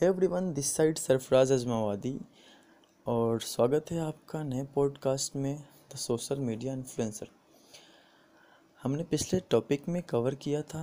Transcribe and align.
है 0.00 0.08
everyone 0.08 0.52
this 0.52 0.74
side 0.76 0.98
Sarfaraz 0.98 1.52
Ajmavadi 1.52 2.20
और 3.06 3.40
स्वागत 3.40 3.90
है 3.90 3.98
आपका 3.98 4.42
नए 4.42 4.64
पॉडकास्ट 4.64 5.36
में 5.36 5.64
द 5.92 5.96
सोशल 5.96 6.40
मीडिया 6.40 6.72
इन्फ्लुएंसर 6.72 7.28
हमने 8.82 9.04
पिछले 9.04 9.40
टॉपिक 9.50 9.88
में 9.88 10.02
कवर 10.02 10.34
किया 10.34 10.62
था 10.62 10.82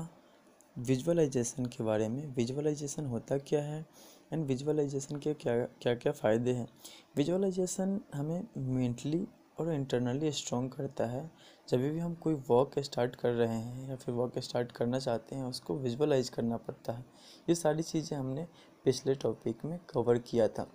विजुअलाइजेशन 0.77 1.65
के 1.65 1.83
बारे 1.83 2.07
में। 2.09 2.35
विजुअलाइजेशन 2.35 3.05
होता 3.05 3.37
क्या 3.37 3.61
है 3.61 3.85
एंड 4.33 4.45
विजुअलाइजेशन 4.45 5.19
के 5.19 5.33
क्या 5.33 5.55
क्या 5.81 5.95
क्या 5.95 6.11
फ़ायदे 6.11 6.51
हैं। 6.51 6.67
विजुअलाइजेशन 7.15 7.99
हमें 8.15 8.47
मेंटली 8.57 9.27
और 9.59 9.73
इंटरनली 9.73 10.31
स्ट्रॉन्ग 10.31 10.71
करता 10.71 11.05
है। 11.05 11.29
जब 11.69 11.77
भी 11.79 11.99
हम 11.99 12.13
कोई 12.15 12.33
वर्क 12.49 12.79
स्टार्ट 12.79 13.15
कर 13.15 13.31
रहे 13.31 13.59
हैं 13.59 13.89
या 13.89 13.95
फिर 13.95 14.15
वर्क 14.15 14.39
स्टार्ट 14.39 14.71
करना 14.71 14.99
चाहते 14.99 15.35
हैं, 15.35 15.43
उसको 15.43 15.77
विजुअलाइज 15.77 16.29
करना 16.29 16.57
पड़ता 16.57 16.93
है। 16.93 17.05
ये 17.49 17.55
सारी 17.55 17.83
चीज़ें 17.83 18.17
हमने 18.17 18.47
पिछले 18.85 19.13
टॉपिक 19.15 19.63
में 19.65 19.77
कवर 19.89 20.17
किया 20.19 20.47
था। 20.47 20.67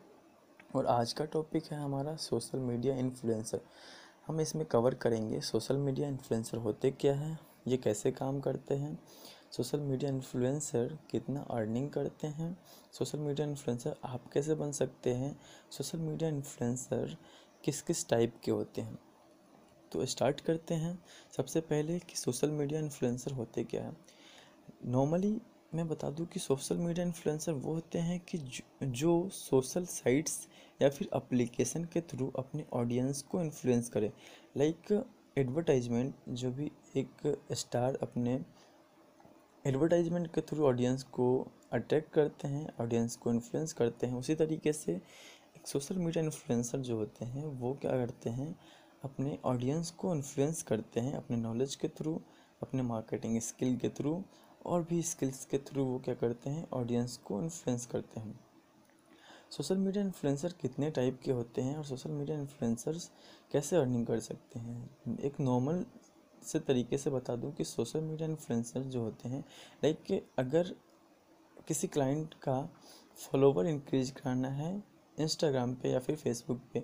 और 0.74 0.86
आज 0.86 1.12
का 1.12 1.24
टॉपिक 1.24 1.64
है 1.64 1.78
हमारा 1.78 2.14
सोशल 2.16 2.58
मीडिया 2.58 2.94
इन्फ्लुएंसर 2.96 3.60
हम 4.26 4.40
इसमें 4.40 4.64
कवर 4.66 4.94
करेंगे 4.94 5.40
सोशल 5.40 5.76
मीडिया 5.76 6.08
इन्फ्लुएंसर 6.08 6.58
होते 6.58 6.90
क्या 6.90 7.14
हैं, 7.14 7.38
ये 7.66 7.76
कैसे 7.76 8.10
काम 8.12 8.40
करते 8.40 8.74
हैं 8.74 8.98
सोशल 9.52 9.80
मीडिया 9.80 10.10
इन्फ्लुएंसर 10.10 10.96
कितना 11.10 11.40
अर्निंग 11.50 11.90
करते 11.90 12.26
हैं 12.28 12.56
सोशल 12.92 13.18
मीडिया 13.18 13.46
इन्फ्लुएंसर 13.46 13.96
आप 14.04 14.30
कैसे 14.32 14.54
बन 14.54 14.72
सकते 14.72 15.14
हैं 15.14 15.38
सोशल 15.70 15.98
मीडिया 15.98 16.30
इन्फ्लुएंसर 16.30 17.16
किस 17.64 17.82
किस 17.82 18.08
टाइप 18.08 18.40
के 18.44 18.50
होते 18.50 18.80
हैं। 18.80 18.98
तो 19.92 20.04
स्टार्ट 20.06 20.40
करते 20.40 20.74
हैं। 20.74 20.98
सबसे 21.36 21.60
पहले 21.60 21.98
कि 21.98 22.16
सोशल 22.16 22.50
मीडिया 22.50 22.80
इन्फ्लुएंसर 22.80 23.32
होते 23.32 23.64
क्या 23.64 23.82
है। 23.84 23.96
नॉर्मली 24.86 25.40
मैं 25.72 25.86
बता 25.88 26.08
दूँ 26.10 26.26
कि 26.26 26.40
सोशल 26.40 26.76
मीडिया 26.76 27.04
इन्फ्लुएंसर 27.06 27.52
वो 27.52 27.72
होते 27.74 27.98
हैं 27.98 28.18
कि 28.20 28.38
जो 28.82 29.28
सोशल 29.28 29.84
साइट्स 29.84 30.46
या 30.82 30.88
फिर 30.88 31.08
एप्लीकेशन 31.16 31.84
के 31.84 32.00
थ्रू 32.00 32.30
अपने 32.38 32.64
ऑडियंस 32.72 33.20
को 33.22 33.40
इन्फ्लुएंस 33.42 33.88
करें। 33.88 34.10
लाइक 34.56 34.92
एडवर्टाइजमेंट, 35.38 36.14
जो 36.28 36.50
भी 36.50 36.70
एक 36.96 37.36
स्टार 37.52 37.98
अपने 38.02 38.40
एडवर्टाइजमेंट 39.64 40.32
के 40.34 40.40
थ्रू 40.40 40.66
ऑडियंस 40.66 41.02
को 41.02 41.28
अट्रैक्ट 41.72 42.12
करते 42.12 42.48
हैं, 42.48 42.66
ऑडियंस 42.80 43.16
को 43.16 43.32
इन्फ्लुएंस 43.32 43.72
करते 43.72 44.06
हैं, 44.06 44.14
उसी 44.14 44.34
तरीके 44.34 44.72
से 44.72 44.92
एक 44.92 45.66
सोशल 45.66 45.98
मीडिया 45.98 46.24
इन्फ्लुएंसर 46.24 46.78
जो 46.78 46.96
होते 46.96 47.24
हैं, 47.24 47.44
वो 47.44 47.74
क्या 47.74 47.92
करते 47.92 48.30
हैं, 48.30 48.54
अपने 49.04 49.38
ऑडियंस 49.44 49.90
को 49.90 50.14
इन्फ्लुएंस 50.14 50.62
करते 50.62 51.00
हैं, 51.00 51.12
अपने 51.12 51.36
नॉलेज 51.36 51.74
के 51.74 51.88
थ्रू, 51.88 52.20
अपने 52.62 52.82
मार्केटिंग 52.82 53.40
स्किल 53.40 53.76
के 53.76 53.88
थ्रू 53.88 54.22
और 54.68 54.82
भी 54.82 55.02
स्किल्स 55.02 55.44
के 55.44 55.58
थ्रू 55.58 55.84
वो 55.84 55.98
क्या 55.98 56.14
करते 56.14 56.50
हैं? 56.50 56.66
ऑडियंस 56.72 57.16
को 57.16 57.40
इन्फ्लुएंस 57.42 57.86
करते 57.86 58.20
हैं। 58.20 58.38
सोशल 59.50 59.76
मीडिया 59.76 60.04
इन्फ्लुएंसर 60.04 60.52
कितने 60.60 60.90
टाइप 60.90 61.20
के 61.24 61.32
होते 61.32 61.62
हैं 61.62 61.76
और 61.76 61.84
सोशल 61.84 62.10
मीडिया 62.10 62.38
इन्फ्लुएंसर्स 62.38 63.10
कैसे 63.52 63.76
अर्निंग 63.76 64.06
कर 64.06 64.20
सकते 64.20 64.58
हैं? 64.58 65.16
एक 65.20 65.40
नॉर्मल 65.40 65.84
से 66.42 66.60
तरीके 66.60 66.98
से 66.98 67.10
बता 67.10 67.36
दूँ 67.36 67.52
कि 67.52 67.64
सोशल 67.64 68.00
मीडिया 68.00 68.28
इन्फ्लुएंसर 68.28 68.82
जो 68.82 69.02
होते 69.02 69.28
हैं 69.28 69.40
लाइक 69.84 70.02
कि 70.02 70.20
अगर 70.38 70.74
किसी 71.68 71.86
क्लाइंट 71.86 72.34
का 72.34 72.60
फॉलोवर 73.18 73.66
इंक्रीज 73.66 74.10
कराना 74.10 74.48
है 74.48 74.82
इंस्टाग्राम 75.18 75.74
पे 75.74 75.90
या 75.90 75.98
फिर 75.98 76.16
फेसबुक 76.16 76.60
पे, 76.72 76.82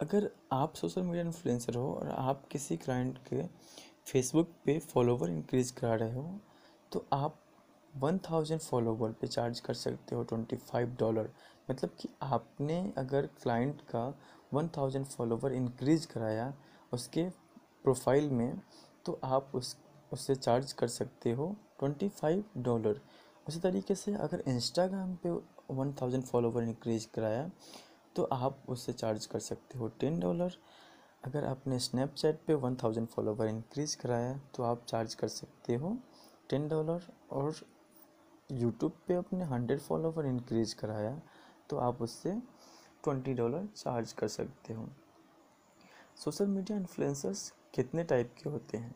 अगर 0.00 0.30
आप 0.52 0.74
सोशल 0.74 1.02
मीडिया 1.02 1.24
इन्फ्लुएंसर 1.24 1.74
हो 1.74 1.92
और 1.94 2.08
आप 2.08 2.46
किसी 2.48 2.76
क्लाइंट 2.76 3.18
के 3.28 3.42
फेसबुक 4.06 4.48
पे 4.64 4.78
फॉलोवर 4.78 5.30
इंक्रीज 5.30 5.70
करा 5.70 5.94
रहे 5.94 6.12
हो 6.12 6.40
तो 6.94 7.04
आप 7.12 7.38
वन 7.92 8.18
थाउज़ेंड 8.20 8.60
फॉलोवर 8.60 9.12
पे 9.12 9.26
चार्ज 9.26 9.60
कर 9.60 9.74
सकते 9.74 10.14
हो 10.14 10.22
ट्वेंटी 10.24 10.56
फाइव 10.56 10.94
डॉलर 10.98 11.30
मतलब 11.68 11.90
कि 12.00 12.08
आपने 12.22 12.76
अगर 12.98 13.26
क्लाइंट 13.42 13.80
का 13.88 14.02
वन 14.54 14.68
थाउज़ेंड 14.68 15.06
फॉलोवर 15.06 15.52
इंक्रीज 15.52 16.04
कराया 16.06 16.52
उसके 16.92 17.28
प्रोफ़ाइल 17.84 18.30
में 18.30 18.60
तो 19.06 19.18
आप 19.24 19.50
उस, 19.54 19.76
उससे 20.12 20.34
चार्ज 20.36 20.72
कर 20.72 20.88
सकते 20.88 21.32
हो 21.32 21.54
ट्वेंटी 21.78 22.08
फाइव 22.10 22.44
डॉलर 22.58 23.00
उसी 23.46 23.60
तरीके 23.60 23.94
से 23.94 24.14
अगर 24.16 24.42
इंस्टाग्राम 24.48 25.14
पे 25.16 25.30
वन 25.72 25.92
थाउज़ेंड 25.92 26.24
फॉलोवर 26.24 26.62
इंक्रीज 26.62 27.04
कराया 27.14 27.50
तो 28.16 28.28
आप 28.32 28.62
उससे 28.68 28.92
चार्ज 28.94 29.26
कर 29.26 29.38
सकते 29.40 29.78
हो 29.78 29.88
टेन 30.00 30.20
डॉलर 30.20 30.56
अगर 31.24 31.44
आपने 31.44 31.78
स्नैपचैट 31.80 32.40
पे 32.46 32.54
वन 32.56 32.76
थाउज़ेंड 32.76 33.06
फॉलोवर 33.08 33.48
इंक्रीज 33.48 33.94
कराया 33.94 34.38
तो 34.54 34.62
आप 34.62 34.84
चार्ज 34.88 35.14
कर 35.14 35.28
सकते 35.30 35.74
हो 35.74 35.96
टेन 36.50 36.68
डॉलर 36.68 37.06
और 37.30 37.54
यूट्यूब 38.50 38.92
पे 39.06 39.14
अपने 39.14 39.44
हंड्रेड 39.44 39.80
फॉलोवर 39.80 40.26
इंक्रीज 40.26 40.72
कराया 40.74 41.20
तो 41.70 41.76
आप 41.76 42.02
उससे 42.02 42.32
ट्वेंटी 43.04 43.34
डॉलर 43.34 43.66
चार्ज 43.76 44.12
कर 44.12 44.28
सकते 44.28 44.74
हो। 44.74 44.88
सोशल 46.16 46.46
मीडिया 46.46 46.78
इन्फ्लुएंसर्स 46.78 47.52
कितने 47.74 48.04
टाइप 48.04 48.34
के 48.42 48.50
होते 48.50 48.78
हैं? 48.78 48.94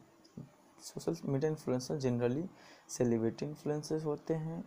Social 0.82 1.16
media 1.24 1.50
influencer 1.50 1.96
generally 1.96 2.44
celebrity 2.88 3.46
influencer 3.46 4.02
होते 4.02 4.34
हैं, 4.34 4.60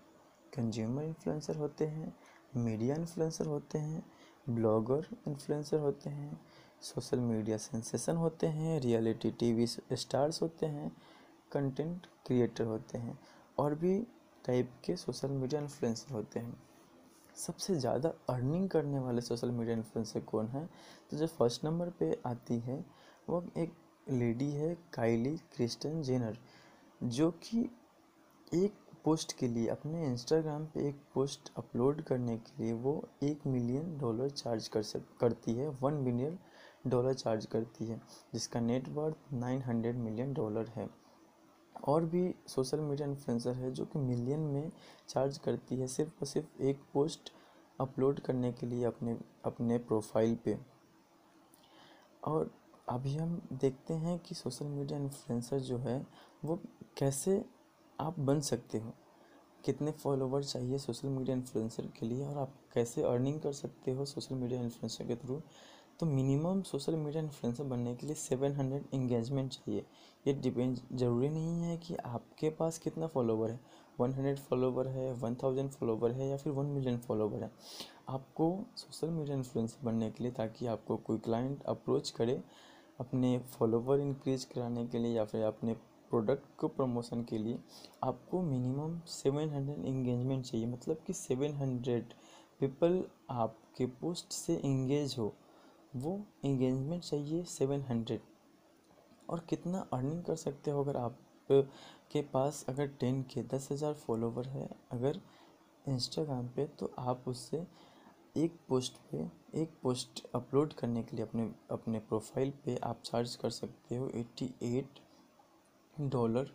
कंज्यूमर 0.54 1.04
इन्फ्लुएंसर 1.04 1.58
होते 1.58 1.86
हैं, 1.86 2.14
मीडिया 2.56 2.96
इन्फ्लुएंसर 2.96 3.46
होते 3.46 3.78
हैं, 3.78 4.04
ब्लॉगर 4.50 5.08
इन्फ्लुएंसर 5.28 5.80
होते 5.80 6.10
हैं, 6.10 6.40
सोशल 6.82 7.20
मीडिया 7.20 7.58
सेंसेशन 7.58 8.18
होते 8.18 8.48
हैं, 8.48 8.80
रियलिटी 8.80 9.32
टीवी 9.32 9.68
स्टार्स 9.68 10.42
होते 10.42 10.66
हैं 10.66 10.92
कंटेंट 11.52 12.08
क्रिएटर 12.28 12.66
होते 12.66 12.98
हैं 12.98 13.18
और 13.58 13.76
भी 13.76 14.00
टाइप 14.46 14.72
के 14.86 14.96
सोशल 14.96 15.32
मीडिया 15.32 15.62
इन्फ्लुएंसर 15.62 16.14
होते 16.14 16.40
हैं। 16.40 16.54
सबसे 17.38 17.76
ज़्यादा 17.76 18.14
अर्निंग 18.30 18.70
करने 18.70 19.00
वाले 19.00 19.22
सोशल 19.22 19.52
मीडिया 19.52 19.76
इन्फ्लुएंसर 19.76 20.20
कौन 20.22 20.48
है? 20.48 20.66
तो 21.12 21.18
जो 21.18 21.28
फ़र्स्ट 21.30 21.66
नंबर 21.66 21.90
पे 22.00 22.18
आती 22.26 22.60
है, 22.60 22.84
वो 23.30 23.44
एक 23.58 23.74
लेडी 24.10 24.50
है 24.52 24.76
काइली 24.94 25.36
क्रिस्टन 25.56 26.02
जेनर 26.02 26.38
जो 27.02 27.30
कि 27.44 27.70
एक 28.56 28.74
पोस्ट 29.06 29.38
के 29.38 29.48
लिए, 29.48 29.68
अपने 29.68 30.06
इंस्टाग्राम 30.06 30.66
पे 30.66 30.88
एक 30.88 30.96
पोस्ट 31.14 31.52
अपलोड 31.58 32.02
करने 32.02 32.38
के 32.38 32.64
लिए 32.64 32.74
वो 32.74 32.94
एक 33.24 33.46
मिलियन 33.48 33.98
डॉलर 33.98 34.30
चार्ज 34.32 34.68
कर 34.68 34.84
सक, 34.84 35.04
करती 35.20 35.54
है 35.54 35.68
वन 35.82 35.94
मिलियन 35.96 36.38
डॉलर 36.88 37.14
चार्ज 37.14 37.46
करती 37.46 37.86
है, 37.86 38.02
जिसका 38.34 38.60
net worth 38.60 39.34
nine 39.34 39.62
hundred 39.62 39.96
million 39.98 40.34
dollar 40.34 40.72
है। 40.76 40.88
और 41.76 42.06
भी 42.06 42.36
सोशल 42.48 42.80
मीडिया 42.80 43.08
इन्फ्लुएंसर 43.08 43.54
है 43.54 43.72
जो 43.72 43.86
कि 43.86 44.00
मिलियन 44.00 44.40
में 44.40 44.72
चार्ज 45.10 45.38
करती 45.38 45.76
है 45.76 45.88
सिर्फ़ 45.88 46.12
और 46.22 46.26
सिर्फ़ 46.26 46.62
एक 46.62 46.80
पोस्ट 46.94 47.32
अपलोड 47.80 48.20
करने 48.20 48.52
के 48.52 48.66
लिए 48.66 48.84
अपने 48.84 49.18
अपने 49.46 49.78
प्रोफ़ाइल 49.78 50.36
पे। 50.36 50.58
और 52.24 52.52
अभी 52.90 53.16
हम 53.16 53.42
देखते 53.54 53.94
हैं 53.94 54.20
कि 54.20 54.36
सोशल 54.36 54.66
मीडिया 54.66 55.00
इन्फ्लुएंसर 55.00 55.60
जो 55.60 55.78
है, 55.78 56.08
वो 56.46 56.60
कैसे 56.98 57.46
आप 58.00 58.20
बन 58.20 58.42
सकते 58.42 58.78
हो? 58.78 58.94
कितने 59.66 59.92
फॉलोवर 59.92 60.44
चाहिए 60.44 60.78
सोशल 60.78 61.08
मीडिया 61.08 61.36
इन्फ्लुएंसर 61.36 61.88
के 62.00 62.06
लिए 62.06 62.26
और 62.26 62.38
आप 62.38 62.54
कैसे 62.74 63.04
अर्निंग 63.04 63.40
कर 63.42 63.54
सकते 63.54 63.92
हो 63.92 64.06
सोशल 64.06 64.36
मीडिया 64.36 64.62
इन्फ्लुएंसर 64.62 65.08
के 65.08 65.16
थ्रू? 65.16 65.42
तो 66.02 66.06
मिनिमम 66.08 66.62
सोशल 66.62 66.96
मीडिया 66.96 67.22
इन्फ्लुएंसर 67.24 67.64
बनने 67.64 67.94
के 67.96 68.06
लिए 68.08 68.16
सेवन 68.16 68.52
हंड्रेड 68.52 68.84
इंगेजमेंट 68.94 69.52
चाहिए। 69.52 69.84
ये 70.26 70.34
डिपेंड 70.34 70.78
ज़रूरी 70.94 71.28
नहीं 71.30 71.64
है 71.64 71.76
कि 71.78 71.96
आपके 71.96 72.50
पास 72.50 72.78
कितना 72.78 73.08
फॉलोवर 73.08 73.50
है। 73.52 73.60
वन 74.00 74.14
हंड्रेड 74.14 74.40
फॉलोवर 74.40 74.88
है 74.88 75.12
वन 75.14 75.36
थाउज़ेंड 75.44 75.70
फॉलोवर 75.72 76.12
है 76.12 76.28
या 76.30 76.38
फिर 76.38 76.54
वन 76.54 76.66
मिलियन 76.68 76.98
फॉलोवर 76.98 77.44
है। 77.44 77.52
आपको 78.10 78.48
सोशल 78.78 79.10
मीडिया 79.10 79.36
इन्फ्लुएंसर 79.38 79.86
बनने 79.86 80.10
के 80.12 80.24
लिए 80.24 80.32
ताकि 80.32 80.68
आपको 80.68 80.98
कोई 81.00 81.18
क्लाइंट 81.20 81.64
अप्रोच 81.66 82.10
करे 82.10 82.40
अपने 83.00 83.38
फॉलोवर 83.52 84.00
इंक्रीज 84.00 84.44
कराने 84.46 84.86
के 84.88 85.00
लिए 85.00 85.14
या 85.14 85.26
फिर 85.26 85.44
अपने 85.44 85.74
प्रोडक्ट 86.12 86.56
को 86.60 86.68
प्रमोशन 86.70 87.24
के 87.24 87.38
लिए, 87.38 87.60
आपको 88.04 88.42
मिनिमम 88.42 89.00
सेवन 89.10 89.50
हंड्रेड 89.50 89.86
इंगेजमेंट 89.86 90.46
चाहिए। 90.46 90.66
मतलब 90.68 91.04
कि 91.08 91.14
सेवन 91.14 91.54
हंड्रेड 91.56 92.14
पीपल 92.60 93.04
आपके 93.32 93.86
पोस्ट 94.02 94.34
से 94.34 94.56
इंगेज 94.56 95.16
हो। 95.20 95.34
वो 95.94 96.20
इंगेजमेंट 96.46 97.04
चाहिए 97.04 97.44
सेवन 97.46 97.82
हंड्रेड 97.82 98.22
और 99.30 99.46
कितना 99.50 99.88
अर्निंग 99.94 100.24
कर 100.24 100.36
सकते 100.38 100.72
हो 100.72 100.84
अगर 100.84 100.98
आप 100.98 101.18
के 101.50 102.22
पास 102.34 102.66
अगर 102.70 102.88
टेन 103.00 103.22
के 103.24 103.44
दस 103.46 103.68
हज़ार 103.72 103.94
फॉलोवर 103.96 104.48
है, 104.48 104.70
अगर 104.92 105.20
इंस्टाग्राम 105.86 106.48
पे 106.48 106.66
तो 106.80 106.92
आप 107.00 107.24
उससे 107.28 107.66
एक 108.38 108.56
पोस्ट 108.70 108.98
पे, 109.12 109.18
एक 109.62 109.72
पोस्ट 109.84 110.24
अपलोड 110.36 110.74
करने 110.74 111.04
के 111.04 111.16
लिए 111.16 111.26
अपने 111.26 111.50
अपने 111.72 112.00
प्रोफ़ाइल 112.00 112.52
पे 112.66 112.76
आप 112.84 113.02
चार्ज 113.06 113.36
कर 113.36 113.50
सकते 113.50 113.96
हो 113.96 114.10
एट्टी 114.16 114.54
एट 114.64 115.00
डॉलर 115.96 116.52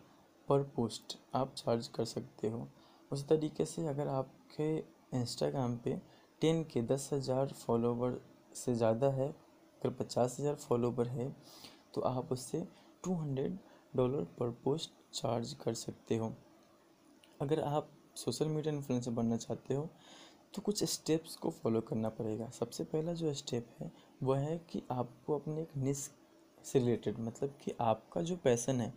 पर 0.47 0.63
पोस्ट 0.75 1.17
आप 1.35 1.53
चार्ज 1.57 1.87
कर 1.87 2.05
सकते 2.05 2.49
हो। 2.49 2.67
उस 3.11 3.27
तरीके 3.29 3.65
से 3.65 3.85
अगर 3.87 4.07
आपके 4.07 4.77
इंस्टाग्राम 5.17 5.77
पे 5.77 5.95
टेन 6.41 6.63
के 6.63 6.81
दस 6.83 7.09
हज़ार 7.13 7.53
फॉलोवर 7.55 8.19
से 8.57 8.75
ज़्यादा 8.75 9.07
है, 9.11 9.27
अगर 9.27 9.89
पचास 9.95 10.37
हज़ार 10.39 10.55
फॉलोवर 10.57 11.07
है 11.09 11.29
तो 11.93 12.01
आप 12.03 12.31
उससे 12.31 12.65
टू 13.03 13.13
हंड्रेड 13.15 13.57
डॉलर 13.95 14.23
पर 14.39 14.49
पोस्ट 14.63 14.91
चार्ज 15.13 15.55
कर 15.61 15.73
सकते 15.75 16.17
हो। 16.17 16.33
अगर 17.39 17.59
आप 17.61 17.91
सोशल 18.15 18.47
मीडिया 18.47 18.73
इन्फ्लुएंसर 18.73 19.11
बनना 19.11 19.37
चाहते 19.37 19.73
हो 19.73 19.89
तो 20.53 20.61
कुछ 20.61 20.83
स्टेप्स 20.85 21.35
को 21.35 21.49
फॉलो 21.53 21.81
करना 21.81 22.09
पड़ेगा। 22.09 22.49
सबसे 22.49 22.83
पहला 22.83 23.13
जो 23.13 23.33
स्टेप 23.33 23.67
है, 23.79 23.91
वह 24.23 24.39
है 24.39 24.57
कि 24.69 24.81
आपको 24.91 25.35
अपने 25.35 25.61
एक 25.61 25.75
निस 25.77 26.03
से 26.65 26.79
रिलेटेड 26.79 27.19
मतलब 27.19 27.57
कि 27.61 27.73
आपका 27.81 28.21
जो 28.21 28.35
पैसन 28.35 28.81
है, 28.81 28.93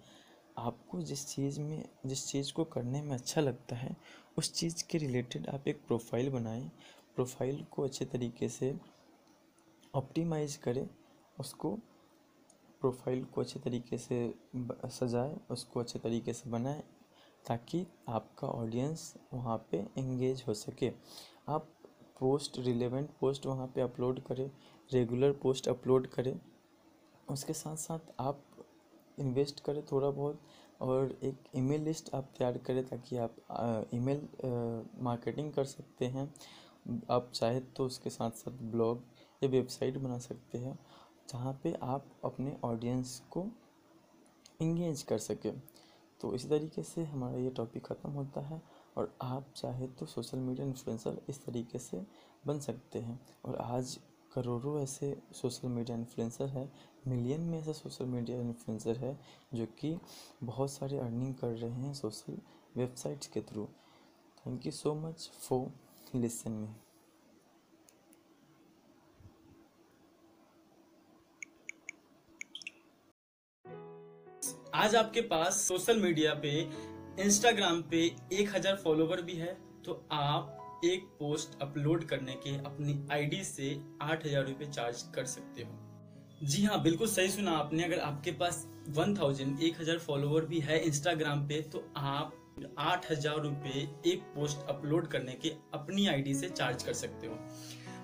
आपको 0.58 1.00
जिस 1.00 1.26
चीज़ 1.28 1.60
में, 1.60 1.84
जिस 2.06 2.26
चीज़ 2.26 2.52
को 2.52 2.64
करने 2.66 3.02
में 3.02 3.12
अच्छा 3.12 3.40
लगता 3.40 3.76
है, 3.76 3.96
उस 4.38 4.52
चीज़ 4.52 4.84
के 4.90 4.98
रिलेटेड 4.98 5.48
आप 5.48 5.68
एक 5.68 5.80
प्रोफ़ाइल 5.86 6.30
बनाएँ। 6.30 6.70
प्रोफ़ाइल 7.16 7.64
को 7.70 7.82
अच्छे 7.82 8.04
तरीके 8.04 8.48
से 8.48 8.72
ऑप्टिमाइज 9.94 10.56
करें, 10.56 10.88
उसको 11.38 11.74
प्रोफ़ाइल 12.82 13.24
को 13.24 13.40
अच्छे 13.40 13.60
तरीके 13.60 13.98
से 13.98 14.34
सजाए, 14.56 15.36
उसको 15.50 15.80
अच्छे 15.80 15.98
तरीके 15.98 16.32
से 16.32 16.50
बनाए, 16.50 16.82
ताकि 17.44 17.86
आपका 18.08 18.48
ऑडियंस 18.48 19.14
वहाँ 19.32 19.56
पे 19.70 19.78
एंगेज 19.98 20.44
हो 20.48 20.54
सके। 20.54 20.92
आप 21.48 21.68
पोस्ट 22.20 22.58
रिलेवेंट 22.58 23.10
पोस्ट 23.20 23.46
वहाँ 23.46 23.66
पे 23.74 23.80
अपलोड 23.80 24.20
करें 24.24 24.50
रेगुलर 24.90 25.32
पोस्ट 25.42 25.68
अपलोड 25.68 26.06
करें, 26.08 26.38
उसके 27.28 27.52
साथ 27.52 27.76
साथ 27.76 28.12
आप 28.20 28.42
इन्वेस्ट 29.18 29.60
करें 29.64 29.82
थोड़ा 29.92 30.10
बहुत 30.10 30.40
और 30.80 31.18
एक 31.24 31.44
ईमेल 31.56 31.82
लिस्ट 31.82 32.14
आप 32.14 32.28
तैयार 32.38 32.58
करें 32.58 32.84
ताकि 32.86 33.16
आप 33.16 33.88
ईमेल 33.94 34.28
मार्केटिंग 35.02 35.52
कर 35.52 35.64
सकते 35.66 36.06
हैं। 36.06 36.32
आप 37.10 37.30
चाहे 37.34 37.60
तो 37.60 37.84
उसके 37.86 38.10
साथ 38.10 38.30
साथ 38.36 38.62
ब्लॉग 38.72 39.02
या 39.42 39.48
वेबसाइट 39.48 39.98
बना 39.98 40.18
सकते 40.18 40.58
हैं 40.58 40.78
जहाँ 41.30 41.52
पे 41.62 41.72
आप 41.82 42.06
अपने 42.24 42.56
ऑडियंस 42.64 43.20
को 43.30 43.46
इंगेज 44.62 45.02
कर 45.02 45.18
सकें। 45.18 45.52
तो 46.20 46.34
इसी 46.34 46.48
तरीके 46.48 46.82
से 46.82 47.04
हमारा 47.04 47.38
ये 47.38 47.50
टॉपिक 47.50 47.84
ख़त्म 47.84 48.10
होता 48.10 48.40
है 48.40 48.60
और 48.96 49.14
आप 49.22 49.52
चाहे 49.56 49.86
तो 49.88 50.06
सोशल 50.06 50.38
मीडिया 50.38 50.66
इन्फ्लुएंसर 50.66 51.20
इस 51.28 51.44
तरीके 51.44 51.78
से 51.78 52.02
बन 52.46 52.58
सकते 52.60 52.98
हैं। 52.98 53.18
और 53.44 53.56
आज 53.56 53.98
करोड़ों 54.32 54.80
ऐसे 54.80 55.16
सोशल 55.32 55.68
मीडिया 55.68 55.96
इन्फ्लुएंसर 55.96 56.48
है, 56.48 56.68
मिलियन 57.08 57.40
में 57.40 57.58
ऐसे 57.58 57.72
सोशल 57.72 58.04
मीडिया 58.06 58.40
इन्फ्लुएंसर 58.40 58.96
है 58.96 59.18
जो 59.54 59.66
कि 59.78 59.96
बहुत 60.44 60.70
सारे 60.70 60.98
अर्निंग 60.98 61.34
कर 61.34 61.48
रहे 61.48 61.70
हैं 61.72 61.94
सोशल 61.94 62.38
वेबसाइट्स 62.76 63.26
के 63.26 63.40
through. 63.42 63.64
Thank 64.38 64.66
you 64.66 64.72
so 64.72 64.94
much 64.96 65.30
for 65.40 66.18
listen 66.18 66.52
me. 66.52 66.68
आज 74.74 74.94
आपके 74.96 75.20
पास 75.20 75.54
सोशल 75.58 75.98
मीडिया 76.00 76.32
पे 76.34 76.50
इंस्टाग्राम 77.20 77.80
पे 77.90 77.98
एक 78.32 78.54
हज़ार 78.54 78.76
फॉलोवर 78.76 79.20
भी 79.22 79.34
है 79.34 79.56
तो 79.84 79.92
आप 80.12 80.80
एक 80.84 81.04
पोस्ट 81.18 81.60
अपलोड 81.62 82.04
करने 82.08 82.34
के 82.44 82.50
अपनी 82.58 82.94
आईडी 83.12 83.42
से 83.44 83.70
आठ 84.02 84.26
हज़ार 84.26 84.46
रूपए 84.46 84.66
चार्ज 84.66 85.02
कर 85.14 85.24
सकते 85.24 85.62
हो। 85.62 86.46
जी 86.46 86.62
हाँ 86.64 86.82
बिल्कुल 86.82 87.08
सही 87.08 87.28
सुना 87.28 87.52
आपने। 87.52 87.82
अगर 87.84 87.98
आपके 88.00 88.32
पास 88.32 88.64
वन 88.90 89.16
थाउज़ेंड 89.16 89.62
एक 89.62 89.80
हज़ार 89.80 89.98
फॉलोवर 89.98 90.44
भी 90.44 90.60
है 90.60 90.78
इंस्टाग्राम 90.84 91.46
पे 91.48 91.60
तो 91.72 91.84
आप 91.96 92.64
आठ 92.78 93.10
हज़ार 93.10 93.40
रूपए 93.40 93.86
एक 94.06 94.22
पोस्ट 94.34 94.66
अपलोड 94.68 95.08
करने 95.08 95.32
के 95.34 95.52
अपनी 95.74 96.06
आईडी 96.08 96.34
से 96.34 96.48
चार्ज 96.50 96.82
कर 96.82 96.92
सकते 96.94 97.26
हो। 97.26 97.38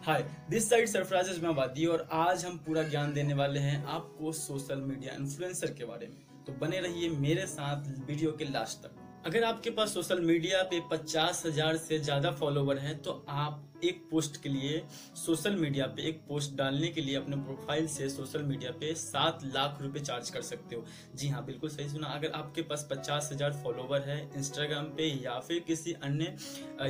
हाय 0.06 0.26
दिस 0.50 0.68
साइड 0.70 0.88
सरफराज 0.88 1.38
वादी 1.46 1.86
और 1.86 2.08
आज 2.14 2.44
हम 2.44 2.58
पूरा 2.66 2.82
ज्ञान 2.84 3.12
देने 3.14 3.34
वाले 3.34 3.60
हैं 3.60 3.84
आपको 3.86 4.32
सोशल 4.34 4.80
मीडिया 4.82 5.14
इन्फ्लुएंसर 5.14 5.72
के 5.72 5.84
बारे 5.84 6.06
में। 6.06 6.24
तो 6.46 6.52
बने 6.60 6.80
रहिए 6.80 7.08
मेरे 7.10 7.46
साथ 7.46 7.88
वीडियो 8.00 8.32
के 8.32 8.44
लास्ट 8.44 8.82
तक। 8.82 9.02
अगर 9.26 9.44
आपके 9.44 9.70
पास 9.70 9.94
सोशल 9.94 10.20
मीडिया 10.20 10.62
पे 10.62 10.80
पचास 10.90 11.42
हज़ार 11.46 11.76
से 11.76 11.98
ज़्यादा 11.98 12.30
फॉलोवर 12.32 12.78
है 12.78 12.94
तो 12.98 13.12
आप 13.28 13.80
एक 13.84 14.06
पोस्ट 14.10 14.36
के 14.42 14.48
लिए 14.48 14.82
सोशल 15.16 15.56
मीडिया 15.56 15.86
पे 15.86 16.02
एक 16.08 16.20
पोस्ट 16.28 16.54
डालने 16.56 16.88
के 16.88 17.00
लिए 17.00 17.16
अपने 17.16 17.36
प्रोफ़ाइल 17.38 17.86
से 17.88 18.08
सोशल 18.08 18.42
मीडिया 18.42 18.70
पे 18.80 18.92
सात 18.94 19.40
लाख 19.46 19.78
रुपए 19.82 20.00
चार्ज 20.00 20.30
कर 20.30 20.42
सकते 20.42 20.76
हो। 20.76 20.84
जी 21.14 21.28
हाँ 21.28 21.44
बिल्कुल 21.46 21.70
सही 21.70 21.88
सुना। 21.88 22.06
अगर 22.08 22.30
आपके 22.32 22.62
पास 22.62 22.86
पचास 22.90 23.30
हज़ार 23.32 23.52
फॉलोवर 23.64 24.08
है 24.08 24.20
इंस्टाग्राम 24.36 24.84
पे 24.96 25.08
या 25.24 25.38
फिर 25.40 25.58
किसी 25.66 25.92
अन्य, 25.94 26.36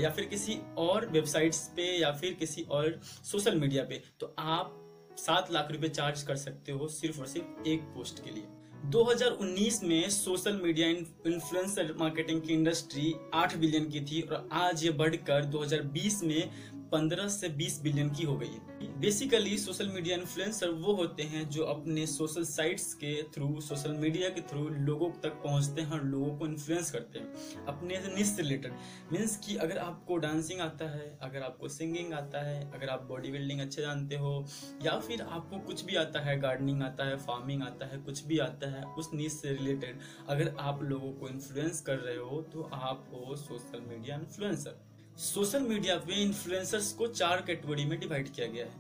या 0.01 0.11
फिर 0.11 0.25
किसी 0.25 0.59
और 0.79 1.09
वेबसाइट्स 1.09 1.67
पे 1.77 1.91
या 1.99 2.13
फिर 2.13 2.35
किसी 2.35 2.63
और 2.71 3.01
सोशल 3.05 3.61
मीडिया 3.61 3.85
पे 3.85 4.03
तो 4.21 4.35
आप 4.39 4.77
सात 5.19 5.53
लाख 5.53 5.73
रुपए 5.73 5.89
चार्ज 5.89 6.23
कर 6.23 6.37
सकते 6.37 6.73
हो 6.73 6.89
सिर्फ़ 6.91 7.21
और 7.21 7.27
सिर्फ़ 7.27 7.69
एक 7.69 7.93
पोस्ट 7.95 8.25
के 8.25 8.31
लिए। 8.31 8.47
2019 8.93 9.83
में 9.83 10.09
सोशल 10.11 10.61
मीडिया 10.63 10.89
इन्फ्लुएंसर 10.89 11.93
मार्केटिंग 11.99 12.41
की 12.43 12.53
इंडस्ट्री 12.53 13.15
8 13.37 13.57
बिलियन 13.57 13.89
की 13.91 14.01
थी 14.01 14.21
और 14.23 14.49
आज 14.53 14.85
ये 14.85 14.91
बढ़कर 15.01 15.45
2020 15.53 16.23
में 16.23 16.51
15 16.97 17.29
से 17.29 17.49
20 17.49 17.81
बिलियन 17.83 18.11
की 18.11 18.25
हो 18.25 18.37
गई 18.37 18.47
है। 18.47 18.75
बेसिकली 19.01 19.57
सोशल 19.59 19.89
मीडिया 19.89 20.17
इन्फ्लुएंसर 20.17 20.69
वो 20.69 20.93
होते 20.93 21.23
हैं 21.23 21.49
जो 21.49 21.65
अपने 21.65 22.07
सोशल 22.07 22.45
साइट्स 22.45 22.95
के 22.95 23.23
थ्रू 23.23 23.61
सोशल 23.61 23.93
मीडिया 23.93 24.29
के 24.29 24.41
थ्रू 24.41 24.69
लोगों 24.69 25.11
तक 25.23 25.41
पहुँचते 25.45 25.83
हैं 25.83 25.91
और 25.91 26.05
लोगों 26.05 26.37
को 26.39 26.47
इन्फ्लुएंस 26.47 26.91
करते 26.91 27.19
हैं। 27.19 27.65
अपने 27.67 28.25
से 28.25 28.43
रिलेटेड 28.43 28.73
मीन्स 29.13 29.37
कि 29.37 29.57
अगर 29.57 29.79
आपको 29.79 30.17
डांसिंग 30.17 30.61
आता 30.61 30.89
है, 30.91 31.19
अगर 31.23 31.43
आपको 31.43 31.69
सिंगिंग 31.69 32.13
आता 32.13 32.45
है, 32.47 32.73
अगर 32.73 32.89
आप 32.89 33.03
बॉडी 33.03 33.31
बिल्डिंग 33.31 33.61
अच्छे 33.61 33.83
जानते 33.83 34.17
हो, 34.17 34.47
या 34.83 34.99
फिर 34.99 35.23
आपको 35.23 35.59
कुछ 35.59 35.85
भी 35.85 35.97
आता 35.97 36.21
है 36.21 36.41
गार्डनिंग 36.41 36.83
आता 36.83 37.05
है 37.05 37.17
फ़ार्मिंग 37.17 37.63
आता 37.63 37.87
है, 37.87 37.99
कुछ 37.99 38.25
भी 38.25 38.39
आता 38.39 38.71
है, 38.71 38.85
उस 38.85 39.11
नीच 39.15 39.33
से 39.33 39.53
रिलेटेड 39.53 40.01
अगर 40.29 40.55
आप 40.61 40.83
लोगों 40.83 41.13
को 41.13 41.29
इन्फ्लुएंस 41.29 41.81
कर 41.81 41.99
रहे 41.99 42.17
हो 42.17 42.43
तो 42.43 42.71
आप 42.73 43.07
हो 43.13 43.37
social 43.37 43.81
media 43.81 44.17
influencer 44.17 44.86
social 45.17 45.63
media 45.63 45.97
पे 45.97 46.15
इन्फ्लुएंसर्स 46.23 46.93
को 46.93 47.07
चार 47.07 47.43
कैटेगरी 47.47 47.85
में 47.85 47.99
डिवाइड 48.01 48.29
किया 48.33 48.47
गया 48.47 48.65
है। 48.67 48.73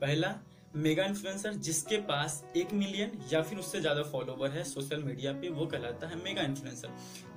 पहला 0.00 0.28
मेगा 0.74 1.04
इन्फ्लुएंसर 1.04 1.54
जिसके 1.58 1.96
पास 2.08 2.42
एक 2.56 2.72
मिलियन 2.72 3.12
या 3.32 3.40
फिर 3.42 3.58
उससे 3.58 3.80
ज़्यादा 3.80 4.02
फॉलोवर 4.02 4.50
है 4.50 4.62
सोशल 4.64 5.02
मीडिया 5.02 5.32
पे, 5.32 5.48
वो 5.48 5.66
कहलाता 5.66 6.06
है 6.06 6.16
मेगा 6.16 6.42
इन्फ्लुएंसर। 6.42 6.88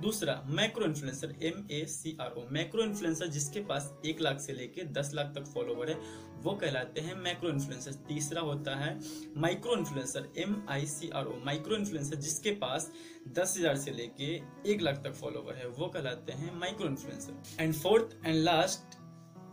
दूसरा, 0.02 0.34
macro 0.48 0.84
influencer 0.86 1.34
M 1.42 1.66
A 1.70 1.84
C 1.86 2.16
R 2.20 2.30
O 2.30 2.44
macro 2.52 2.82
influencer 2.82 3.26
जिसके 3.28 3.60
पास 3.62 3.92
एक 4.06 4.20
लाख 4.20 4.40
से 4.40 4.52
लेके 4.52 4.84
दस 4.92 5.10
लाख 5.14 5.32
तक 5.34 5.46
फॉलोवर 5.46 5.90
है, 5.90 5.98
वो 6.36 6.52
कहलाते 6.52 7.00
हैं 7.00 7.14
मैक्रो 7.16 7.50
इन्फ्लुएंसर। 7.50 7.92
तीसरा 8.08 8.40
होता 8.42 8.76
है 8.76 8.98
micro 9.36 9.76
influencer 9.76 10.28
M 10.38 10.56
I 10.68 10.86
C 10.86 11.10
R 11.10 11.26
O 11.26 11.38
micro 11.44 11.76
influencer 11.76 12.16
जिसके 12.18 12.50
पास 12.56 12.90
दस 13.30 13.56
हज़ार 13.58 13.76
से 13.76 13.90
लेके 13.92 14.34
एक 14.72 14.80
लाख 14.80 15.02
तक 15.04 15.14
फॉलोवर 15.14 15.54
है, 15.54 15.68
वो 15.68 15.86
कहलाते 15.88 16.32
हैं 16.32 16.58
micro 16.60 16.88
influencer. 16.88 17.62
And 17.62 17.74
fourth 17.74 18.16
and 18.26 18.36
last 18.36 19.02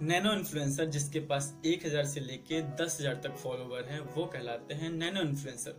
nano 0.01 0.31
influencer 0.33 0.85
जिसके 0.85 1.19
पास 1.21 1.53
एक 1.65 1.85
हज़ार 1.85 2.05
से 2.05 2.19
लेके 2.19 2.61
दस 2.77 2.97
हज़ार 2.99 3.15
तक 3.23 3.35
फॉलोवर 3.37 3.83
है, 3.89 3.99
वो 3.99 4.25
कहलाते 4.25 4.73
हैं 4.73 4.89
नैनो 4.91 5.21
इन्फ्लुएंसर। 5.21 5.75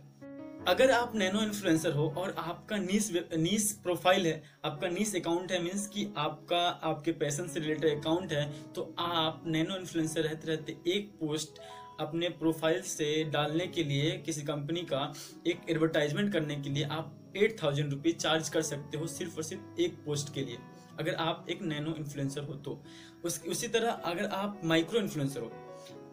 अगर 0.67 0.91
आप 0.91 1.15
नैनो 1.15 1.41
इन्फ्लुएंसर 1.41 1.91
हो 1.91 2.07
और 2.17 2.33
आपका 2.39 2.77
नीस 2.77 3.11
नीस 3.37 3.71
प्रोफ़ाइल 3.83 4.25
है, 4.27 4.41
आपका 4.65 4.89
नीस 4.89 5.15
अकाउंट 5.15 5.51
है 5.51 5.61
मीन्स 5.63 5.87
कि 5.87 6.07
आपका, 6.17 6.59
आपके 6.59 7.11
पैसन 7.13 7.47
से 7.47 7.59
रिलेटेड 7.59 7.99
अकाउंट 7.99 8.33
है 8.33 8.71
तो 8.73 8.93
आप 8.99 9.43
नैनो 9.47 9.77
इन्फ्लुएंसर 9.77 10.21
रहते 10.21 10.47
रहते 10.47 10.77
एक 10.87 11.11
पोस्ट 11.19 11.59
अपने 11.99 12.29
प्रोफ़ाइल 12.39 12.81
से 12.81 13.23
डालने 13.31 13.67
के 13.67 13.83
लिए 13.83 14.11
किसी 14.25 14.41
कंपनी 14.43 14.81
का 14.83 15.11
एक 15.47 15.69
एडवर्टाइजमेंट 15.69 16.31
करने 16.33 16.55
के 16.55 16.69
लिए 16.69 16.83
आप 16.91 17.33
एट 17.37 17.61
थाउज़ेंड 17.63 17.91
रुपीज़ 17.91 18.15
चार्ज 18.15 18.49
कर 18.49 18.61
सकते 18.63 18.97
हो 18.97 19.07
सिर्फ़ 19.09 19.35
और 19.37 19.43
सिर्फ़ 19.43 19.81
एक 19.81 20.03
पोस्ट 20.05 20.33
के 20.33 20.41
लिए। 20.41 20.57
अगर 20.99 21.15
आप 21.15 21.45
एक 21.49 21.61
नैनो 21.61 21.93
इन्फ्लुएंसर 21.95 22.43
हो 22.43 22.53
तो। 22.55 22.81
उस, 23.25 23.43
उसी 23.47 23.67
तरह 23.67 23.91
अगर 23.91 24.25
आप 24.25 24.61
माइक्रो 24.65 24.99
इन्फ्लुएंसर 24.99 25.39
हो। 25.39 25.51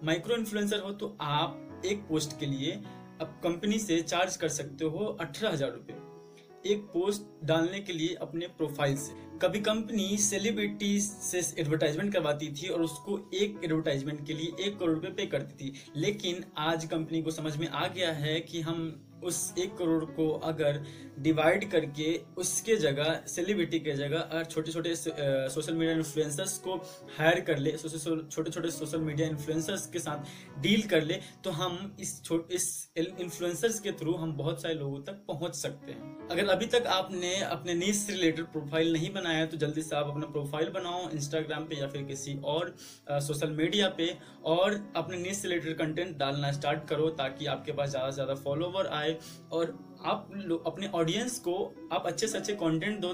माइक्रो 0.05 0.37
इन्फ्लुएंसर 0.37 0.81
हो 0.81 0.93
तो 0.93 1.17
आप 1.21 1.83
एक 1.87 2.07
पोस्ट 2.09 2.39
के 2.41 2.47
लिए 2.47 2.73
अब 3.21 3.41
कंपनी 3.43 3.79
से 3.79 4.01
चार्ज 4.03 4.37
कर 4.37 4.49
सकते 4.49 4.85
हो 4.85 5.05
अठारह 5.21 5.53
हज़ार 5.53 5.73
रुपये। 5.73 6.73
एक 6.73 6.83
पोस्ट 6.85 7.47
डालने 7.47 7.81
के 7.81 7.93
लिए 7.93 8.15
अपने 8.21 8.47
प्रोफ़ाइल 8.49 8.97
से। 8.97 9.13
कभी 9.43 9.61
कंपनी 9.61 10.17
सेलिब्रिटी 10.19 11.01
से 11.01 11.41
एडवर्टाइजमेंट 11.59 12.13
करवाती 12.13 12.49
थी 12.53 12.69
और 12.69 12.83
उसको 12.83 13.31
एक 13.35 13.61
एडवर्टाइजमेंट 13.65 14.27
के 14.27 14.33
लिए 14.33 14.67
एक 14.67 14.79
करोड़ 14.79 14.95
रुपए 14.95 15.09
पे 15.09 15.27
करती 15.27 15.65
थी। 15.65 15.73
लेकिन 15.97 16.45
आज 16.59 16.85
कंपनी 16.85 17.23
को 17.23 17.31
समझ 17.31 17.57
में 17.57 17.69
आ 17.69 17.87
गया 17.87 18.13
है 18.13 18.41
कि 18.41 18.61
हम 18.61 19.07
उस 19.25 19.55
एक 19.59 19.77
करोड़ 19.77 20.05
को 20.05 20.29
अगर 20.31 20.85
डिवाइड 21.19 21.71
करके 21.71 22.21
उसके 22.37 22.77
जगह 22.77 23.21
सेलिब्रिटी 23.27 23.79
के 23.79 23.93
जगह 23.93 24.19
अगर 24.19 24.45
छोटे 24.45 24.73
छोटे 24.73 24.95
सोशल 24.97 25.75
मीडिया 25.75 25.97
इन्फ्लुएंसर्स 25.97 26.57
को 26.59 26.77
हायर 27.19 27.41
कर 27.41 27.59
ले 27.59 27.73
छोटे 27.73 28.51
छोटे 28.51 28.71
सोशल 28.71 29.01
मीडिया 29.01 29.29
इन्फ्लुएंसर्स 29.29 29.87
के 29.87 29.99
साथ 29.99 30.61
डील 30.63 30.83
कर 30.83 31.03
ले 31.03 31.21
तो 31.45 31.51
हम 31.51 31.97
इस 32.01 32.21
इस 32.51 32.93
इन्फ्लुएंसर्स 32.97 33.81
के 33.81 33.93
थ्रू 33.93 34.15
हम 34.15 34.33
बहुत 34.33 34.63
सारे 34.63 34.75
लोगों 34.75 35.01
तक 35.01 35.23
पहुँच 35.29 35.55
सकते 35.55 35.93
हैं। 35.93 36.29
अगर 36.29 36.49
अभी 36.49 36.67
तक 36.67 36.87
आपने 36.87 37.35
अपने 37.41 37.75
नीच 37.75 37.95
से 37.95 38.13
रिलेटेड 38.13 38.45
प्रोफ़ाइल 38.45 38.93
नहीं 38.93 39.13
बनाया 39.13 39.30
तो 39.47 39.57
जल्दी 39.57 39.83
से 39.83 39.97
आप 39.97 40.07
अपना 40.07 40.27
प्रोफ़ाइल 40.27 40.69
बनाओ 40.71 41.09
इंस्टाग्राम 41.11 41.65
पे 41.65 41.77
या 41.77 41.89
फिर 41.89 42.03
किसी 42.03 42.39
और 42.45 42.75
सोशल 43.11 43.51
मीडिया 43.51 43.89
पे 43.89 44.09
और 44.45 44.75
अपने 44.97 45.17
नीच 45.17 45.37
से 45.37 45.49
रिलेटेड 45.49 45.79
कंटेंट 45.79 46.17
डालना 46.19 46.53
स्टार्ट 46.53 46.89
करो 46.89 47.09
ताकि 47.11 47.47
आपके 47.47 47.73
पास 47.73 47.91
ज़्यादा 47.91 48.11
से 48.11 48.15
ज़्यादा 48.15 48.35
फॉलोवर 48.35 48.87
आए 48.87 49.19
और 49.53 49.79
आप 50.05 50.29
अपने 50.67 50.89
ऑडियंस 50.95 51.39
को 51.39 51.57
आप 51.93 52.07
अच्छे 52.07 52.27
से 52.27 52.39
अच्छे 52.39 52.55
कॉन्टेंट 52.55 53.01
दो 53.01 53.13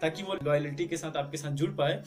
ताकि 0.00 0.22
वो 0.22 0.34
लॉयलिटी 0.44 0.86
के 0.86 0.96
साथ 0.96 1.16
आपके 1.16 1.36
साथ 1.36 1.50
जुड़ 1.50 1.70
पाए। 1.70 2.02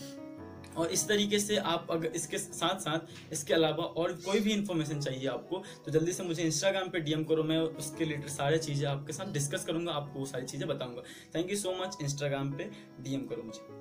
और 0.78 0.92
इस 0.92 1.08
तरीके 1.08 1.40
से 1.40 1.58
आप 1.58 1.88
अगर 1.92 2.12
इसके 2.16 2.38
साथ 2.38 2.80
साथ 2.80 3.34
इसके 3.34 3.54
अलावा 3.54 3.84
और 3.84 4.14
कोई 4.26 4.40
भी 4.40 4.54
इन्फॉर्मेशन 4.54 5.00
चाहिए 5.00 5.28
आपको 5.30 5.64
तो 5.86 5.92
जल्दी 5.92 6.14
से 6.14 6.24
मुझे 6.24 6.44
इंस्टाग्राम 6.44 6.90
पे 6.90 7.00
डीएम 7.00 7.24
करो, 7.24 7.44
मैं 7.44 7.60
उसके 7.60 8.04
रिलेटेड 8.04 8.30
सारे 8.30 8.58
चीज़ें 8.60 8.88
आपके 8.90 9.14
साथ 9.14 9.34
डिस्कस 9.34 9.66
करूँगा, 9.66 9.92
आपको 9.92 10.20
वो 10.20 10.26
सारी 10.26 10.46
चीज़ें 10.46 10.68
बताऊँगा। 10.68 11.04
Thank 11.36 11.52
you 11.52 11.58
so 11.58 11.78
much 11.84 11.98
Instagram 12.02 12.52
पे 12.52 12.70
डीएम 13.02 13.26
करो 13.28 13.44
मुझे। 13.44 13.81